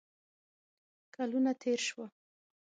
[1.13, 2.05] کلونه تیر شوه